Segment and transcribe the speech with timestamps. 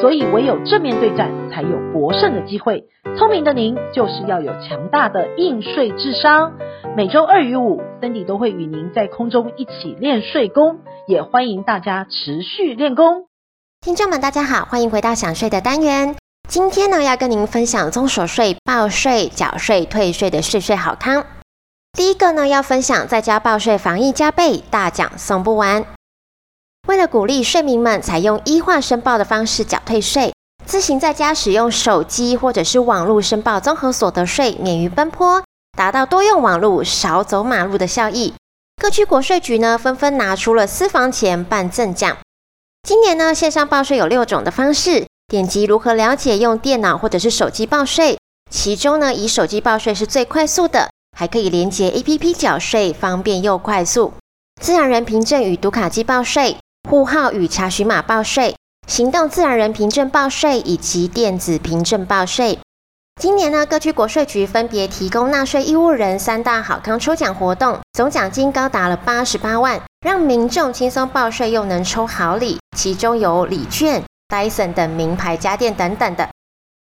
[0.00, 2.84] 所以唯有正面对战，才有博胜的机会。
[3.16, 6.52] 聪明的您，就是要有强大的应税智商。
[6.96, 13.26] 每周二与五，Cindy 都会与您在空中一起练税功，也欢迎大家持续练功。
[13.80, 16.14] 听众们，大家好，欢迎回到想税的单元。
[16.48, 21.24] 今天呢，要跟您分享综所税报税、缴税、退税的税税好康。
[21.92, 25.84] 第一个呢，要分享在家报税防疫加倍，大奖送不完。
[26.86, 30.32] 为了鼓励税民们采用 e 化申报的方式缴退税，
[30.64, 35.42] 自行在家使用手机或者是网络申报综合所得税，免于奔波。
[35.76, 38.32] 达到多用网路、少走马路的效益，
[38.80, 42.16] 各区国税局呢纷纷拿出了私房钱办赠奖。
[42.82, 48.16] 今年呢，线上报税有六种的方式，点击如何了解用电脑或者是手机报税。
[48.48, 54.12] 其中呢，以手机报税是最快速的，还可以连接 APP 缴税，方便又快速。
[54.62, 56.56] 自然人凭证与读卡机报税，
[56.88, 58.54] 户号与查询码报税，
[58.86, 62.60] 行动自然人凭证报税以及电子凭证报税。
[63.20, 72.60] 今年呢，各区国税局分别提供纳税义务人三大好康抽奖活动，总奖金高达了八十八万，让民众轻松报税又能抽好礼。
[72.76, 76.28] 其中有礼券、Dyson 等名牌家电等等的。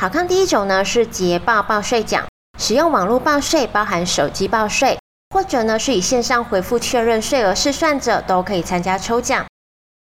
[0.00, 2.24] 好康第一种呢是捷报报税奖，
[2.58, 4.98] 使用网络报税，包含手机报税，
[5.34, 9.44] 或者呢是以线上回复确认税额试算者，都可以参加抽奖。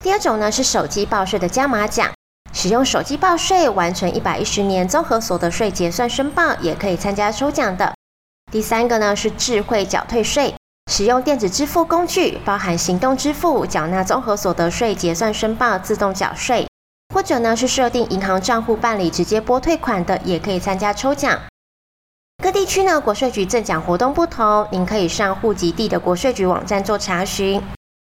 [0.02, 2.12] 第二种呢是手机报税的加码奖。
[2.54, 7.94] 使用手机报税完成一百一十年综合所得税结算申报，也可以参加抽奖的。
[8.52, 10.54] 第三个呢是智慧缴退税，
[10.92, 16.68] 使用电子支付工具，包含行动支付，缴纳综合所得税结算申报自动缴税，
[17.14, 21.40] 或者呢是设定银行账户办理直接拨退款的，也可以参加抽奖。
[22.44, 27.64] 各地区呢国税局赠奖活动不同，您可以上户籍地的国税局网站做查询。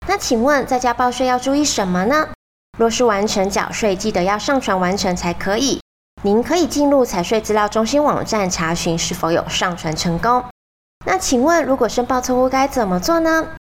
[0.08, 2.30] 那请问在家报税要注意什么呢？
[2.78, 5.80] 若是完成缴税，记得要上传完成才可以。
[6.24, 10.44] 您可以进入财税资料中心网站查询是否有上传成功。
[11.06, 13.56] 那请问，如果申报错误该怎么做呢？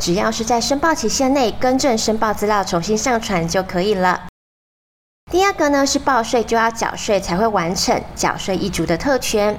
[0.00, 4.26] 只要是在申报期限内更正申报资料，重新上传就可以了。
[5.30, 9.58] 第二个呢是报税就要缴税才会完成缴税一族的特权。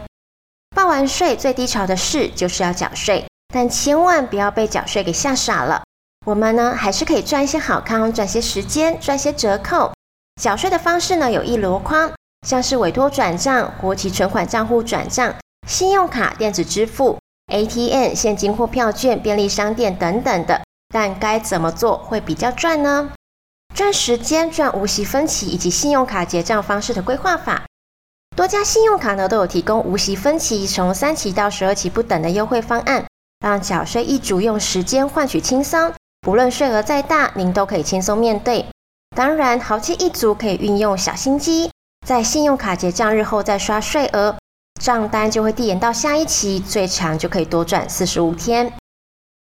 [0.75, 5.83] 报完税最低潮的事就是要缴税，但千万不要被缴税给吓傻了。
[6.27, 9.93] 我们呢，还是可以赚一些好康，赚些时间，赚些折扣。
[10.41, 12.11] 缴税的方式呢，有一箩筐，
[12.45, 15.33] 像是委托转账、活期存款账户转账、
[15.69, 17.17] 信用卡、电子支付、
[17.49, 20.59] ATM、现金或票券、便利商店等等的。
[20.93, 23.09] 但该怎么做会比较赚呢？
[23.73, 27.63] 赚时间、赚无息分期以及信用卡结账方式的规划法。
[28.35, 33.05] 多家信用卡呢都有提供无息分期，从三期到十二期不等的优惠方案，
[33.39, 35.93] 让缴税一族用时间换取轻松。
[36.25, 38.65] 无论税额再大，您都可以轻松面对。
[39.15, 41.69] 当然，豪气一族可以运用小心机，
[42.05, 44.35] 在信用卡结账日后再刷税额，
[44.81, 48.73] 账单就会递延到下一期，最长就可以多赚四十五天。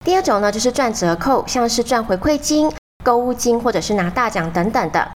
[0.05, 2.71] 第二种呢，就是赚折扣，像是赚回馈金、
[3.03, 5.11] 购物金，或者是拿大奖等等的。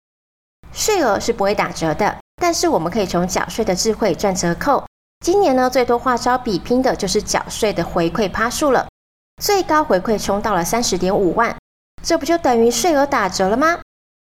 [0.72, 4.84] 税额是不会打折的，但是我们可以从缴税的智慧赚折扣。
[5.24, 8.86] 今年呢，最多花招比拼的就是缴税的回馈趴数了。
[9.40, 11.56] 最高回馈冲到了三十点五万，
[12.02, 13.78] 这不就等于税额打折了吗？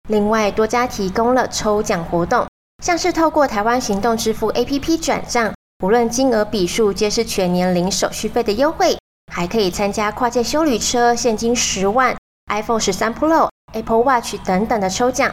[0.08, 2.44] 另外，多家提供了抽奖活动，
[2.82, 5.54] 像是透过台湾行动支付 APP 转账，
[5.84, 8.98] 无论金额笔数皆是全年零手续费的优惠，
[9.32, 12.16] 还可以参加跨界修旅车、现金十万、
[12.50, 15.32] iPhone 十三 Pro、Apple Watch 等等的抽奖。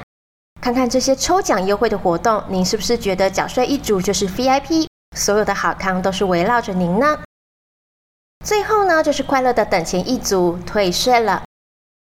[0.62, 4.86] 看看这些抽奖优惠的活动，您是不是觉得缴税一族就是 VIP，
[5.18, 7.18] 所有的好康都是围绕着您呢？
[8.44, 11.44] 最后呢，就是快乐的等钱一族退税了。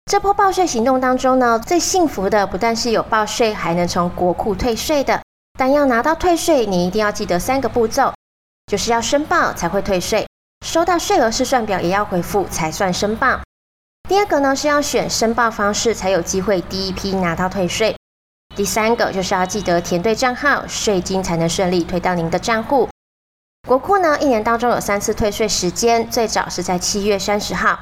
[0.05, 5.21] 这波报税行动当中呢，最幸福的不但是有报税，还能从国库退税的。
[5.57, 8.13] 但要拿到退税，你一定要记得三个步骤，
[8.67, 10.25] 就是要申报才会退税，
[10.65, 13.41] 收到税额试算表也要回复才算申报。
[14.07, 17.95] 第二个呢，是要选申报方式才有机会第一批拿到退税。
[18.55, 22.87] 第三个就是要记得填对账号，税金才能顺利退到您的账户。
[23.69, 27.77] 国库呢，一年当中有三次退税时间，最早是在七月三十号。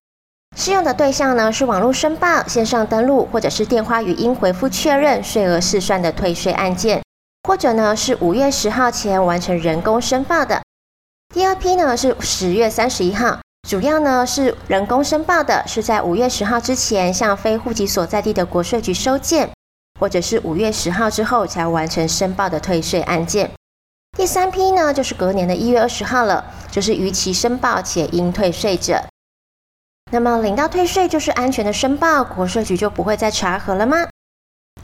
[0.53, 7.01] 适用的对象呢是网络申报、线上登录或者是电话语音回复确认税额试算的退税案件，
[7.47, 10.61] 或者呢是五月十号前完成人工申报的。
[11.33, 19.49] 第二批呢是十月三十一号，主要呢是人工申报的，是在五月十号之前向非户籍所在地的国税局收件，
[19.97, 23.49] 或者是五月十号之后才完成申报的退税案件。
[24.15, 29.03] 第三批呢，就是隔年的一月二十号了，就是逾期申报且应退税者。
[30.11, 34.07] 那么领到退税就是安全的申报，国税局就不会再查核了吗？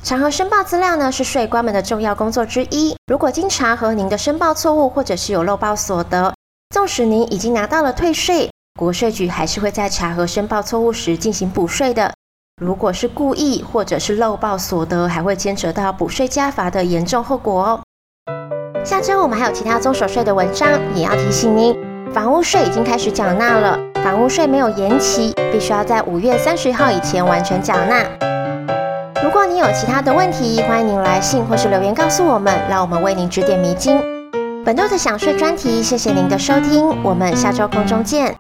[0.04, 2.96] 查核申报资料呢，是税官们的重要工作之一。
[3.08, 6.34] 如果经查核您的申报错误，或者是有漏报所得，
[6.72, 12.14] 纵使您已经拿到了退税，国税局还是会在查核申报错误时进行补税的。
[12.62, 17.82] 如果是故意或者是漏报所得，还会牵扯到补税加罚的严重后果哦。
[18.84, 21.74] 下周我们还有其他综所税的文章，也要提醒您，
[22.14, 28.04] 房屋税已经开始缴纳了，房屋税没有延期，必须要在五月三十号以前完全缴纳。
[29.24, 34.02] 如果你有其他的问题，欢迎您来信或是留言告诉我们，让我们为您指点迷津。
[34.66, 38.36] 本周的享税专题，谢谢您的收听，我们下周空中见。